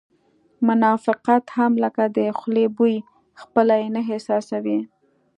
منافقت 0.67 1.43
هم 1.57 1.71
لکه 1.83 2.03
د 2.17 2.19
خولې 2.37 2.65
بوی 2.75 2.95
خپله 3.41 3.73
یې 3.81 3.87
نه 3.95 4.01
احساسوې 4.11 4.79